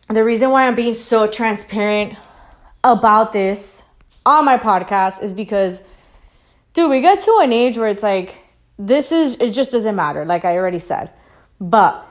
The 0.08 0.24
reason 0.24 0.50
why 0.50 0.66
I'm 0.66 0.74
being 0.74 0.94
so 0.94 1.26
transparent 1.26 2.14
about 2.82 3.32
this 3.32 3.86
on 4.24 4.44
my 4.44 4.56
podcast 4.56 5.22
is 5.22 5.34
because, 5.34 5.82
dude, 6.78 6.90
we 6.90 7.00
get 7.00 7.18
to 7.18 7.40
an 7.42 7.52
age 7.52 7.76
where 7.76 7.88
it's 7.88 8.04
like, 8.04 8.38
this 8.78 9.10
is, 9.10 9.34
it 9.40 9.50
just 9.50 9.72
doesn't 9.72 9.96
matter, 9.96 10.24
like 10.24 10.44
I 10.44 10.56
already 10.56 10.78
said. 10.78 11.10
But 11.60 12.06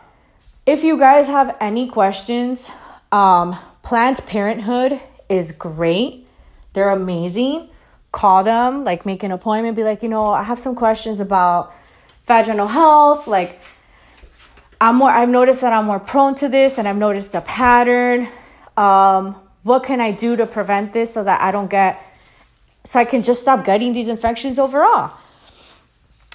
if 0.65 0.83
you 0.83 0.97
guys 0.99 1.27
have 1.27 1.55
any 1.61 1.87
questions, 1.87 2.69
um, 3.13 3.57
Planned 3.81 4.17
Parenthood 4.27 4.99
is 5.29 5.53
great. 5.53 6.27
They're 6.73 6.89
amazing. 6.89 7.69
Call 8.11 8.43
them, 8.43 8.83
like 8.83 9.05
make 9.05 9.23
an 9.23 9.31
appointment, 9.31 9.77
be 9.77 9.85
like, 9.85 10.03
you 10.03 10.09
know, 10.09 10.25
I 10.25 10.43
have 10.43 10.59
some 10.59 10.75
questions 10.75 11.21
about 11.21 11.73
vaginal 12.25 12.67
health. 12.67 13.25
Like, 13.25 13.61
I'm 14.81 14.97
more, 14.97 15.09
I've 15.09 15.29
noticed 15.29 15.61
that 15.61 15.71
I'm 15.71 15.85
more 15.85 16.01
prone 16.01 16.35
to 16.35 16.49
this 16.49 16.77
and 16.77 16.89
I've 16.89 16.97
noticed 16.97 17.33
a 17.35 17.41
pattern. 17.41 18.27
Um, 18.75 19.33
what 19.63 19.85
can 19.85 20.01
I 20.01 20.11
do 20.11 20.35
to 20.35 20.45
prevent 20.45 20.91
this 20.91 21.13
so 21.13 21.23
that 21.23 21.39
I 21.39 21.51
don't 21.51 21.69
get, 21.69 22.03
so 22.87 22.99
I 22.99 23.05
can 23.05 23.21
just 23.21 23.41
stop 23.41 23.65
getting 23.65 23.91
these 23.91 24.07
infections 24.07 24.57
overall? 24.57 25.11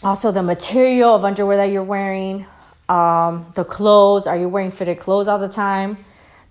also 0.04 0.32
the 0.32 0.42
material 0.42 1.14
of 1.14 1.24
underwear 1.24 1.56
that 1.56 1.70
you're 1.70 1.82
wearing, 1.82 2.46
um, 2.88 3.52
the 3.54 3.64
clothes. 3.64 4.26
Are 4.26 4.36
you 4.36 4.48
wearing 4.48 4.70
fitted 4.70 4.98
clothes 4.98 5.28
all 5.28 5.38
the 5.38 5.48
time? 5.48 5.96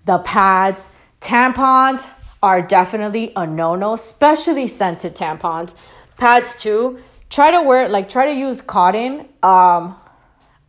The 0.04 0.18
pads, 0.18 0.90
tampons 1.20 2.06
are 2.42 2.60
definitely 2.62 3.32
a 3.36 3.46
no 3.46 3.74
no, 3.74 3.94
especially 3.94 4.66
scented 4.66 5.14
tampons. 5.14 5.74
Pads 6.16 6.56
too. 6.56 6.98
Try 7.30 7.50
to 7.50 7.62
wear 7.62 7.88
like 7.88 8.08
try 8.08 8.26
to 8.26 8.34
use 8.34 8.60
cotton. 8.60 9.20
Um, 9.42 9.96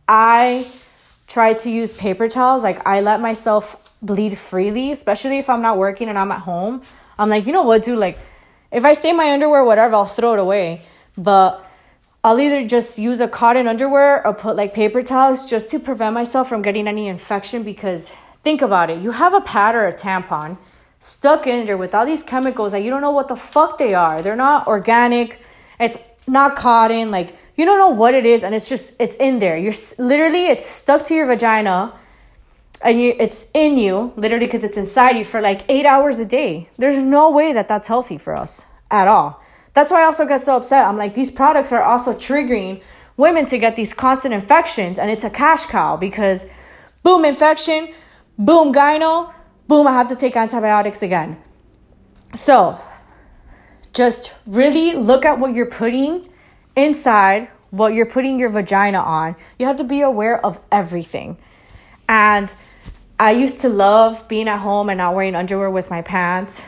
I 0.08 0.66
try 1.26 1.54
to 1.54 1.70
use 1.70 1.96
paper 1.96 2.28
towels. 2.28 2.62
Like 2.62 2.86
I 2.86 3.00
let 3.00 3.20
myself 3.20 3.92
bleed 4.02 4.36
freely, 4.36 4.92
especially 4.92 5.38
if 5.38 5.48
I'm 5.48 5.62
not 5.62 5.78
working 5.78 6.08
and 6.08 6.18
I'm 6.18 6.30
at 6.30 6.40
home. 6.40 6.82
I'm 7.18 7.28
like, 7.28 7.46
you 7.46 7.52
know 7.52 7.62
what, 7.62 7.84
dude? 7.84 7.98
Like, 7.98 8.18
if 8.74 8.84
I 8.84 8.92
stain 8.92 9.16
my 9.16 9.32
underwear, 9.32 9.64
whatever, 9.64 9.94
I'll 9.94 10.04
throw 10.04 10.34
it 10.34 10.40
away. 10.40 10.82
But 11.16 11.64
I'll 12.24 12.40
either 12.40 12.66
just 12.66 12.98
use 12.98 13.20
a 13.20 13.28
cotton 13.28 13.68
underwear 13.68 14.26
or 14.26 14.34
put 14.34 14.56
like 14.56 14.74
paper 14.74 15.02
towels 15.02 15.48
just 15.48 15.68
to 15.68 15.78
prevent 15.78 16.14
myself 16.14 16.48
from 16.48 16.62
getting 16.62 16.88
any 16.88 17.06
infection 17.06 17.62
because 17.62 18.08
think 18.42 18.62
about 18.62 18.90
it. 18.90 19.00
You 19.00 19.12
have 19.12 19.34
a 19.34 19.40
pad 19.40 19.74
or 19.74 19.86
a 19.86 19.92
tampon 19.92 20.58
stuck 20.98 21.46
in 21.46 21.66
there 21.66 21.76
with 21.76 21.94
all 21.94 22.06
these 22.06 22.22
chemicals 22.22 22.72
that 22.72 22.82
you 22.82 22.90
don't 22.90 23.02
know 23.02 23.10
what 23.10 23.28
the 23.28 23.36
fuck 23.36 23.78
they 23.78 23.94
are. 23.94 24.22
They're 24.22 24.36
not 24.36 24.66
organic. 24.66 25.38
It's 25.78 25.98
not 26.26 26.56
cotton. 26.56 27.10
Like 27.10 27.36
you 27.56 27.64
don't 27.66 27.78
know 27.78 27.90
what 27.90 28.14
it 28.14 28.26
is 28.26 28.42
and 28.42 28.54
it's 28.54 28.68
just 28.68 28.94
it's 28.98 29.14
in 29.16 29.38
there. 29.38 29.56
You're 29.56 29.74
literally 29.98 30.46
it's 30.46 30.66
stuck 30.66 31.04
to 31.04 31.14
your 31.14 31.26
vagina 31.26 31.92
and 32.82 33.00
you 33.00 33.14
it's 33.18 33.50
in 33.54 33.78
you 33.78 34.12
literally 34.16 34.46
because 34.46 34.64
it's 34.64 34.76
inside 34.76 35.16
you 35.16 35.24
for 35.24 35.40
like 35.40 35.62
8 35.68 35.86
hours 35.86 36.18
a 36.18 36.24
day. 36.24 36.68
There's 36.76 36.98
no 36.98 37.30
way 37.30 37.52
that 37.52 37.68
that's 37.68 37.88
healthy 37.88 38.18
for 38.18 38.34
us 38.34 38.66
at 38.90 39.08
all. 39.08 39.42
That's 39.72 39.90
why 39.90 40.02
I 40.02 40.04
also 40.04 40.26
get 40.26 40.40
so 40.40 40.56
upset. 40.56 40.86
I'm 40.86 40.96
like, 40.96 41.14
these 41.14 41.30
products 41.30 41.72
are 41.72 41.82
also 41.82 42.12
triggering 42.12 42.82
women 43.16 43.46
to 43.46 43.58
get 43.58 43.76
these 43.76 43.92
constant 43.92 44.34
infections, 44.34 44.98
and 44.98 45.10
it's 45.10 45.24
a 45.24 45.30
cash 45.30 45.66
cow 45.66 45.96
because 45.96 46.46
boom, 47.02 47.24
infection, 47.24 47.92
boom, 48.38 48.72
gyno, 48.72 49.32
boom, 49.68 49.86
I 49.86 49.92
have 49.92 50.08
to 50.08 50.16
take 50.16 50.36
antibiotics 50.36 51.02
again. 51.02 51.40
So 52.34 52.78
just 53.92 54.34
really 54.46 54.94
look 54.94 55.24
at 55.24 55.38
what 55.38 55.54
you're 55.54 55.70
putting 55.70 56.28
inside, 56.76 57.48
what 57.70 57.94
you're 57.94 58.06
putting 58.06 58.38
your 58.38 58.48
vagina 58.48 58.98
on. 58.98 59.36
You 59.58 59.66
have 59.66 59.76
to 59.76 59.84
be 59.84 60.00
aware 60.00 60.44
of 60.44 60.58
everything. 60.72 61.38
And 62.08 62.52
I 63.18 63.32
used 63.32 63.60
to 63.60 63.68
love 63.68 64.26
being 64.28 64.48
at 64.48 64.58
home 64.58 64.88
and 64.88 64.98
not 64.98 65.14
wearing 65.14 65.34
underwear 65.34 65.70
with 65.70 65.90
my 65.90 66.02
pants. 66.02 66.62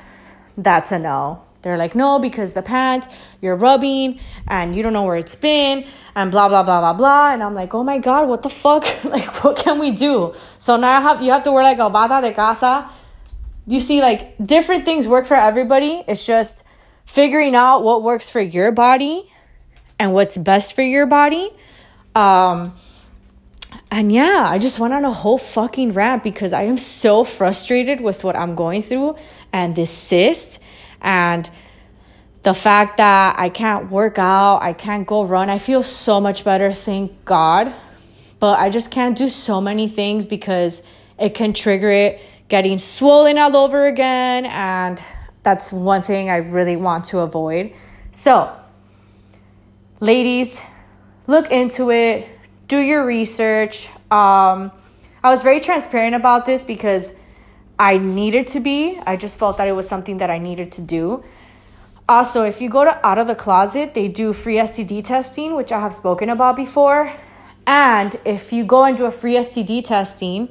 That's 0.56 0.92
a 0.92 0.98
no. 0.98 1.42
They're 1.62 1.76
like, 1.76 1.96
no, 1.96 2.20
because 2.20 2.52
the 2.52 2.62
pants 2.62 3.08
you're 3.40 3.56
rubbing 3.56 4.20
and 4.46 4.76
you 4.76 4.84
don't 4.84 4.92
know 4.92 5.02
where 5.02 5.16
it's 5.16 5.34
been 5.34 5.84
and 6.14 6.30
blah 6.30 6.48
blah 6.48 6.62
blah 6.62 6.80
blah 6.80 6.92
blah. 6.92 7.32
And 7.32 7.42
I'm 7.42 7.54
like, 7.54 7.74
oh 7.74 7.82
my 7.82 7.98
god, 7.98 8.28
what 8.28 8.42
the 8.42 8.48
fuck? 8.48 8.84
like, 9.04 9.42
what 9.42 9.56
can 9.56 9.80
we 9.80 9.90
do? 9.90 10.34
So 10.58 10.76
now 10.76 10.98
I 10.98 11.00
have 11.00 11.20
you 11.20 11.32
have 11.32 11.42
to 11.42 11.52
wear 11.52 11.64
like 11.64 11.78
a 11.78 11.90
bata 11.90 12.26
de 12.26 12.32
casa. 12.32 12.88
You 13.66 13.80
see, 13.80 14.00
like 14.00 14.36
different 14.38 14.84
things 14.84 15.08
work 15.08 15.26
for 15.26 15.36
everybody. 15.36 16.04
It's 16.06 16.24
just 16.24 16.62
figuring 17.04 17.56
out 17.56 17.82
what 17.82 18.04
works 18.04 18.30
for 18.30 18.40
your 18.40 18.70
body 18.70 19.28
and 19.98 20.12
what's 20.12 20.36
best 20.36 20.74
for 20.74 20.82
your 20.82 21.06
body. 21.06 21.50
Um, 22.14 22.74
and 23.90 24.12
yeah, 24.12 24.46
I 24.48 24.58
just 24.58 24.78
went 24.78 24.94
on 24.94 25.04
a 25.04 25.12
whole 25.12 25.38
fucking 25.38 25.92
rant 25.92 26.22
because 26.22 26.52
I 26.52 26.62
am 26.62 26.78
so 26.78 27.24
frustrated 27.24 28.00
with 28.00 28.24
what 28.24 28.36
I'm 28.36 28.54
going 28.54 28.82
through 28.82 29.16
and 29.52 29.74
this 29.74 29.90
cyst 29.90 30.58
and 31.00 31.48
the 32.42 32.54
fact 32.54 32.98
that 32.98 33.38
I 33.38 33.48
can't 33.48 33.90
work 33.90 34.18
out, 34.18 34.62
I 34.62 34.72
can't 34.72 35.06
go 35.06 35.24
run, 35.24 35.50
I 35.50 35.58
feel 35.58 35.82
so 35.82 36.20
much 36.20 36.44
better, 36.44 36.72
thank 36.72 37.24
God. 37.24 37.74
But 38.38 38.60
I 38.60 38.70
just 38.70 38.90
can't 38.90 39.16
do 39.16 39.28
so 39.28 39.60
many 39.60 39.88
things 39.88 40.26
because 40.26 40.82
it 41.18 41.34
can 41.34 41.52
trigger 41.52 41.90
it 41.90 42.20
getting 42.48 42.78
swollen 42.78 43.38
all 43.38 43.56
over 43.56 43.86
again. 43.86 44.46
And 44.46 45.02
that's 45.42 45.72
one 45.72 46.02
thing 46.02 46.30
I 46.30 46.36
really 46.36 46.76
want 46.76 47.06
to 47.06 47.18
avoid. 47.18 47.72
So, 48.12 48.54
ladies, 50.00 50.60
look 51.26 51.50
into 51.50 51.90
it, 51.90 52.28
do 52.66 52.78
your 52.78 53.04
research. 53.04 53.88
Um, 54.10 54.72
I 55.22 55.30
was 55.30 55.42
very 55.42 55.60
transparent 55.60 56.14
about 56.14 56.46
this 56.46 56.64
because 56.64 57.14
I 57.78 57.98
needed 57.98 58.46
to 58.48 58.60
be. 58.60 58.98
I 59.06 59.16
just 59.16 59.38
felt 59.38 59.58
that 59.58 59.68
it 59.68 59.72
was 59.72 59.88
something 59.88 60.18
that 60.18 60.30
I 60.30 60.38
needed 60.38 60.72
to 60.72 60.82
do. 60.82 61.24
Also, 62.08 62.44
if 62.44 62.60
you 62.60 62.70
go 62.70 62.84
to 62.84 63.06
Out 63.06 63.18
of 63.18 63.26
the 63.26 63.34
Closet, 63.34 63.94
they 63.94 64.08
do 64.08 64.32
free 64.32 64.56
STD 64.56 65.04
testing, 65.04 65.56
which 65.56 65.72
I 65.72 65.80
have 65.80 65.92
spoken 65.92 66.30
about 66.30 66.54
before. 66.54 67.12
And 67.66 68.14
if 68.24 68.52
you 68.52 68.64
go 68.64 68.84
and 68.84 68.96
do 68.96 69.06
a 69.06 69.10
free 69.10 69.34
STD 69.34 69.84
testing, 69.84 70.48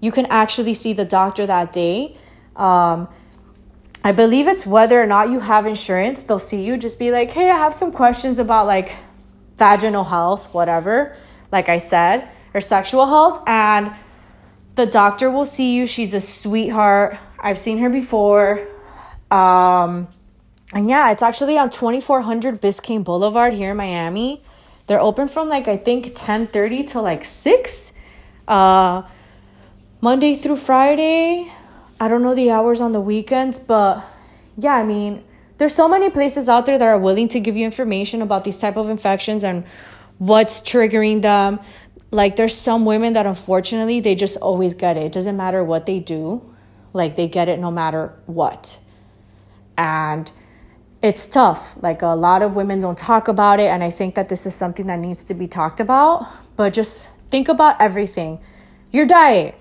you 0.00 0.12
can 0.12 0.26
actually 0.26 0.74
see 0.74 0.92
the 0.92 1.04
doctor 1.04 1.44
that 1.46 1.72
day. 1.72 2.16
Um, 2.54 3.08
I 4.04 4.12
believe 4.12 4.46
it's 4.46 4.64
whether 4.64 5.02
or 5.02 5.06
not 5.06 5.30
you 5.30 5.40
have 5.40 5.66
insurance. 5.66 6.22
They'll 6.22 6.38
see 6.38 6.62
you, 6.62 6.76
just 6.76 7.00
be 7.00 7.10
like, 7.10 7.32
hey, 7.32 7.50
I 7.50 7.56
have 7.56 7.74
some 7.74 7.90
questions 7.90 8.38
about 8.38 8.66
like 8.66 8.94
vaginal 9.56 10.04
health, 10.04 10.54
whatever, 10.54 11.16
like 11.56 11.70
I 11.70 11.78
said, 11.78 12.28
or 12.54 12.60
sexual 12.60 13.06
health. 13.06 13.42
And 13.46 13.84
the 14.74 14.86
doctor 14.86 15.30
will 15.30 15.46
see 15.46 15.74
you. 15.76 15.86
She's 15.86 16.12
a 16.12 16.20
sweetheart. 16.20 17.16
I've 17.40 17.58
seen 17.58 17.78
her 17.78 17.88
before. 17.88 18.68
Um, 19.30 20.08
and 20.74 20.88
yeah, 20.88 21.10
it's 21.12 21.22
actually 21.22 21.56
on 21.56 21.70
2400 21.70 22.60
Biscayne 22.60 23.04
Boulevard 23.04 23.54
here 23.54 23.70
in 23.70 23.76
Miami. 23.76 24.42
They're 24.86 25.00
open 25.00 25.26
from 25.28 25.48
like 25.48 25.66
I 25.66 25.76
think 25.76 26.14
10:30 26.14 26.86
to 26.92 27.00
like 27.00 27.24
6. 27.24 27.92
Uh 28.46 29.02
Monday 30.00 30.34
through 30.36 30.60
Friday. 30.70 31.50
I 31.98 32.06
don't 32.10 32.22
know 32.22 32.34
the 32.34 32.50
hours 32.56 32.80
on 32.80 32.92
the 32.92 33.00
weekends, 33.00 33.58
but 33.58 34.04
yeah, 34.64 34.76
I 34.82 34.84
mean, 34.84 35.24
there's 35.58 35.74
so 35.74 35.88
many 35.88 36.10
places 36.10 36.48
out 36.48 36.66
there 36.66 36.78
that 36.78 36.88
are 36.94 36.98
willing 36.98 37.28
to 37.28 37.40
give 37.40 37.56
you 37.56 37.64
information 37.64 38.20
about 38.20 38.44
these 38.44 38.58
type 38.58 38.76
of 38.76 38.86
infections 38.96 39.42
and 39.42 39.64
what's 40.18 40.60
triggering 40.60 41.22
them 41.22 41.60
like 42.10 42.36
there's 42.36 42.54
some 42.54 42.84
women 42.84 43.12
that 43.14 43.26
unfortunately 43.26 44.00
they 44.00 44.14
just 44.14 44.36
always 44.38 44.74
get 44.74 44.96
it. 44.96 45.04
It 45.04 45.12
doesn't 45.12 45.36
matter 45.36 45.62
what 45.62 45.86
they 45.86 45.98
do. 46.00 46.42
Like 46.92 47.16
they 47.16 47.28
get 47.28 47.48
it 47.48 47.58
no 47.58 47.70
matter 47.70 48.14
what. 48.26 48.78
And 49.76 50.30
it's 51.02 51.26
tough. 51.26 51.76
Like 51.82 52.02
a 52.02 52.08
lot 52.08 52.42
of 52.42 52.56
women 52.56 52.80
don't 52.80 52.96
talk 52.96 53.28
about 53.28 53.60
it 53.60 53.66
and 53.66 53.82
I 53.82 53.90
think 53.90 54.14
that 54.14 54.28
this 54.28 54.46
is 54.46 54.54
something 54.54 54.86
that 54.86 54.98
needs 54.98 55.24
to 55.24 55.34
be 55.34 55.46
talked 55.46 55.80
about, 55.80 56.26
but 56.56 56.72
just 56.72 57.08
think 57.30 57.48
about 57.48 57.80
everything. 57.80 58.40
Your 58.92 59.06
diet. 59.06 59.54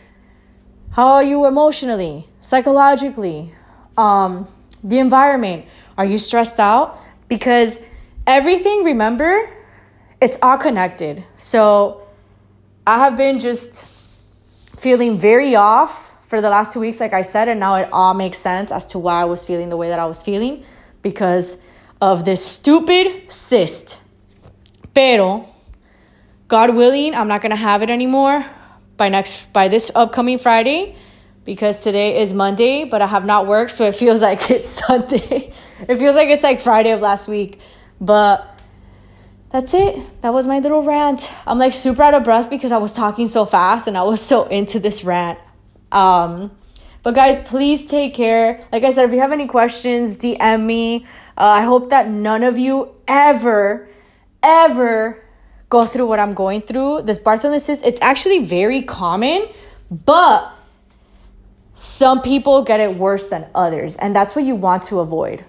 How 0.92 1.08
are 1.08 1.24
you 1.24 1.46
emotionally, 1.46 2.28
psychologically? 2.42 3.54
Um 3.98 4.48
the 4.84 5.00
environment. 5.00 5.66
Are 5.98 6.06
you 6.06 6.20
stressed 6.20 6.60
out? 6.60 7.00
Because 7.28 7.80
everything, 8.28 8.84
remember, 8.84 9.50
it's 10.26 10.40
all 10.42 10.58
connected. 10.58 11.24
So 11.38 12.02
I 12.88 12.98
have 12.98 13.16
been 13.16 13.38
just 13.40 13.86
feeling 14.76 15.20
very 15.20 15.56
off 15.56 16.12
for 16.26 16.42
the 16.42 16.50
last 16.50 16.74
two 16.74 16.80
weeks, 16.80 17.00
like 17.00 17.14
I 17.14 17.22
said, 17.22 17.48
and 17.48 17.60
now 17.60 17.76
it 17.76 17.90
all 17.94 18.16
makes 18.16 18.40
sense 18.40 18.72
as 18.72 18.88
to 18.88 18.98
why 18.98 19.22
I 19.22 19.26
was 19.26 19.46
feeling 19.46 19.70
the 19.70 19.78
way 19.78 19.90
that 19.90 20.00
I 20.00 20.08
was 20.08 20.24
feeling 20.24 20.64
because 21.04 21.62
of 22.02 22.26
this 22.26 22.44
stupid 22.44 23.32
cyst. 23.32 24.00
Pero, 24.96 25.48
God 26.48 26.74
willing, 26.74 27.14
I'm 27.14 27.28
not 27.28 27.42
gonna 27.42 27.56
have 27.56 27.84
it 27.84 27.92
anymore 27.92 28.44
by 28.98 29.10
next 29.10 29.54
by 29.54 29.68
this 29.68 29.92
upcoming 29.94 30.40
Friday 30.40 30.96
because 31.44 31.84
today 31.84 32.20
is 32.20 32.34
Monday, 32.34 32.84
but 32.86 33.00
I 33.00 33.06
have 33.06 33.26
not 33.28 33.46
worked, 33.46 33.70
so 33.70 33.86
it 33.86 33.94
feels 33.94 34.22
like 34.30 34.50
it's 34.50 34.70
Sunday. 34.70 35.54
it 35.88 35.98
feels 35.98 36.16
like 36.16 36.30
it's 36.30 36.42
like 36.42 36.62
Friday 36.62 36.94
of 36.94 37.02
last 37.02 37.28
week. 37.28 37.60
But 38.02 38.55
that's 39.56 39.74
it. 39.74 40.22
That 40.22 40.34
was 40.34 40.50
my 40.50 40.60
little 40.60 40.84
rant. 40.84 41.32
I'm 41.48 41.58
like 41.58 41.74
super 41.74 42.04
out 42.04 42.14
of 42.14 42.26
breath 42.26 42.50
because 42.50 42.74
I 42.74 42.78
was 42.78 42.92
talking 42.92 43.30
so 43.30 43.46
fast 43.46 43.88
and 43.88 43.98
I 43.98 44.04
was 44.04 44.22
so 44.22 44.48
into 44.48 44.82
this 44.82 45.06
rant. 45.06 45.40
Um, 45.94 46.52
but 47.04 47.16
guys, 47.16 47.42
please 47.42 47.86
take 47.86 48.14
care. 48.14 48.62
Like 48.74 48.84
I 48.84 48.90
said, 48.90 49.06
if 49.06 49.14
you 49.14 49.22
have 49.22 49.32
any 49.32 49.48
questions, 49.48 50.18
DM 50.18 50.66
me. 50.66 51.06
Uh, 51.38 51.62
I 51.62 51.62
hope 51.62 51.90
that 51.92 52.10
none 52.10 52.44
of 52.44 52.58
you 52.58 52.96
ever, 53.08 53.88
ever 54.44 55.24
go 55.70 55.86
through 55.86 56.08
what 56.08 56.20
I'm 56.20 56.34
going 56.34 56.60
through. 56.60 57.04
This 57.04 57.18
Bartholin 57.18 57.62
cyst, 57.62 57.86
it's 57.86 58.02
actually 58.02 58.44
very 58.44 58.82
common, 58.82 59.48
but 59.90 60.52
some 61.76 62.22
people 62.22 62.62
get 62.64 62.82
it 62.82 62.96
worse 62.96 63.28
than 63.28 63.48
others, 63.56 63.96
and 63.96 64.14
that's 64.14 64.36
what 64.36 64.44
you 64.44 64.56
want 64.56 64.84
to 64.84 65.00
avoid. 65.00 65.46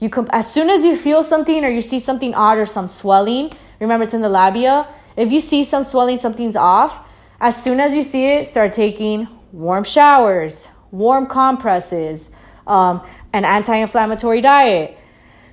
You 0.00 0.08
comp- 0.08 0.30
as 0.32 0.50
soon 0.50 0.70
as 0.70 0.82
you 0.82 0.96
feel 0.96 1.22
something 1.22 1.64
or 1.64 1.68
you 1.68 1.82
see 1.82 1.98
something 1.98 2.34
odd 2.34 2.58
or 2.58 2.64
some 2.64 2.88
swelling, 2.88 3.52
remember 3.78 4.04
it's 4.04 4.14
in 4.14 4.22
the 4.22 4.30
labia. 4.30 4.88
If 5.16 5.30
you 5.30 5.40
see 5.40 5.62
some 5.62 5.84
swelling, 5.84 6.16
something's 6.16 6.56
off. 6.56 7.06
As 7.40 7.62
soon 7.62 7.80
as 7.80 7.94
you 7.94 8.02
see 8.02 8.24
it, 8.24 8.46
start 8.46 8.72
taking 8.72 9.28
warm 9.52 9.84
showers, 9.84 10.68
warm 10.90 11.26
compresses, 11.26 12.30
um, 12.66 13.02
an 13.32 13.44
anti-inflammatory 13.44 14.40
diet. 14.40 14.96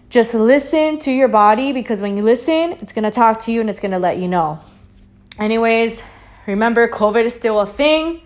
Just 0.10 0.34
listen 0.34 1.00
to 1.00 1.12
your 1.12 1.28
body 1.28 1.74
because 1.74 2.02
when 2.02 2.16
you 2.16 2.24
listen, 2.24 2.72
it's 2.80 2.94
gonna 2.94 3.12
talk 3.12 3.40
to 3.42 3.52
you 3.52 3.60
and 3.60 3.70
it's 3.70 3.82
gonna 3.82 4.00
let 4.00 4.18
you 4.18 4.30
know. 4.30 4.60
Anyways, 5.38 6.04
remember 6.46 6.88
COVID 6.88 7.26
is 7.26 7.36
still 7.36 7.60
a 7.60 7.66
thing. 7.66 8.22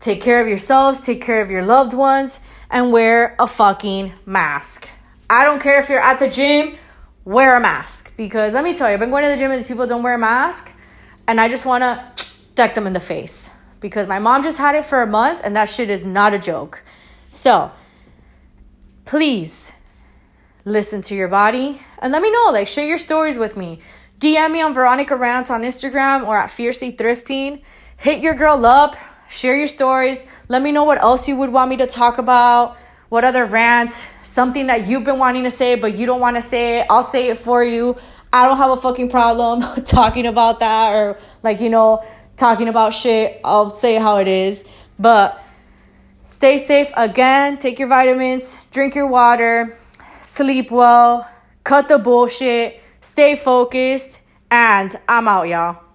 Take 0.00 0.20
care 0.20 0.40
of 0.40 0.48
yourselves, 0.48 1.00
take 1.00 1.22
care 1.22 1.40
of 1.40 1.50
your 1.50 1.62
loved 1.62 1.94
ones, 1.94 2.40
and 2.70 2.90
wear 2.90 3.36
a 3.38 3.46
fucking 3.46 4.14
mask. 4.26 4.88
I 5.30 5.44
don't 5.44 5.62
care 5.62 5.78
if 5.78 5.88
you're 5.88 6.00
at 6.00 6.18
the 6.18 6.28
gym, 6.28 6.76
wear 7.24 7.56
a 7.56 7.60
mask. 7.60 8.16
Because 8.16 8.52
let 8.52 8.64
me 8.64 8.74
tell 8.74 8.88
you, 8.88 8.94
I've 8.94 9.00
been 9.00 9.10
going 9.10 9.22
to 9.22 9.30
the 9.30 9.36
gym 9.36 9.52
and 9.52 9.60
these 9.60 9.68
people 9.68 9.86
don't 9.86 10.02
wear 10.02 10.14
a 10.14 10.18
mask, 10.18 10.74
and 11.28 11.40
I 11.40 11.48
just 11.48 11.64
wanna 11.64 12.12
deck 12.56 12.74
them 12.74 12.84
in 12.88 12.92
the 12.92 13.00
face. 13.00 13.48
Because 13.78 14.08
my 14.08 14.18
mom 14.18 14.42
just 14.42 14.58
had 14.58 14.74
it 14.74 14.84
for 14.84 15.02
a 15.02 15.06
month, 15.06 15.40
and 15.44 15.54
that 15.54 15.66
shit 15.66 15.88
is 15.88 16.04
not 16.04 16.34
a 16.34 16.38
joke. 16.38 16.82
So, 17.28 17.70
please 19.04 19.72
listen 20.64 21.00
to 21.02 21.14
your 21.14 21.28
body 21.28 21.80
and 22.00 22.12
let 22.12 22.22
me 22.22 22.30
know. 22.30 22.50
Like, 22.52 22.66
share 22.66 22.86
your 22.86 22.98
stories 22.98 23.38
with 23.38 23.56
me. 23.56 23.80
DM 24.18 24.50
me 24.50 24.60
on 24.60 24.74
Veronica 24.74 25.14
Rants 25.14 25.48
on 25.48 25.62
Instagram 25.62 26.26
or 26.26 26.36
at 26.36 26.50
Fiercely 26.50 26.92
Thrifting. 26.92 27.62
Hit 27.96 28.20
your 28.20 28.34
girl 28.34 28.66
up. 28.66 28.96
Share 29.28 29.56
your 29.56 29.68
stories. 29.68 30.26
Let 30.48 30.60
me 30.60 30.72
know 30.72 30.82
what 30.82 31.00
else 31.00 31.28
you 31.28 31.36
would 31.36 31.52
want 31.52 31.70
me 31.70 31.76
to 31.76 31.86
talk 31.86 32.18
about. 32.18 32.76
What 33.10 33.24
other 33.24 33.44
rants? 33.44 34.06
Something 34.22 34.68
that 34.68 34.86
you've 34.86 35.02
been 35.02 35.18
wanting 35.18 35.42
to 35.42 35.50
say, 35.50 35.74
but 35.74 35.96
you 35.96 36.06
don't 36.06 36.20
want 36.20 36.36
to 36.36 36.42
say 36.42 36.78
it. 36.78 36.86
I'll 36.88 37.02
say 37.02 37.28
it 37.28 37.38
for 37.38 37.62
you. 37.62 37.96
I 38.32 38.46
don't 38.46 38.56
have 38.56 38.70
a 38.70 38.76
fucking 38.76 39.10
problem 39.10 39.62
talking 39.84 40.26
about 40.26 40.60
that 40.60 40.94
or, 40.94 41.18
like, 41.42 41.60
you 41.60 41.70
know, 41.70 42.04
talking 42.36 42.68
about 42.68 42.94
shit. 42.94 43.40
I'll 43.44 43.70
say 43.70 43.96
how 43.96 44.18
it 44.18 44.28
is. 44.28 44.64
But 44.96 45.42
stay 46.22 46.56
safe 46.56 46.92
again. 46.96 47.58
Take 47.58 47.80
your 47.80 47.88
vitamins, 47.88 48.64
drink 48.70 48.94
your 48.94 49.08
water, 49.08 49.76
sleep 50.22 50.70
well, 50.70 51.28
cut 51.64 51.88
the 51.88 51.98
bullshit, 51.98 52.80
stay 53.00 53.34
focused, 53.34 54.20
and 54.52 54.96
I'm 55.08 55.26
out, 55.26 55.48
y'all. 55.48 55.89